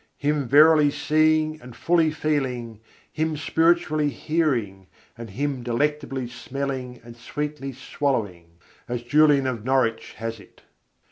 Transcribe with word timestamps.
"Him 0.17 0.47
verily 0.47 0.89
seeing 0.89 1.61
and 1.61 1.75
fully 1.75 2.09
feeling, 2.09 2.79
Him 3.13 3.37
spiritually 3.37 4.09
hearing 4.09 4.87
and 5.15 5.29
Him 5.29 5.61
delectably 5.61 6.27
smelling 6.27 6.99
and 7.03 7.15
sweetly 7.15 7.71
swallowing," 7.71 8.57
as 8.87 9.03
Julian 9.03 9.45
of 9.45 9.63
Norwich 9.63 10.13
has 10.13 10.39
it. 10.39 10.63